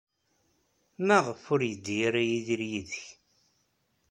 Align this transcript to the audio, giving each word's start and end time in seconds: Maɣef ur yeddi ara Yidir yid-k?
Maɣef 1.07 1.43
ur 1.53 1.61
yeddi 1.69 1.97
ara 2.07 2.21
Yidir 2.29 2.61
yid-k? 2.69 3.03